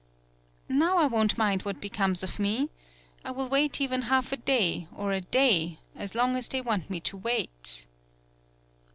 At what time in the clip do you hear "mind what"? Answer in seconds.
1.37-1.79